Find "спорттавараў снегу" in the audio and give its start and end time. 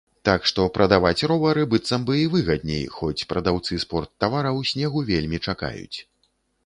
3.87-5.05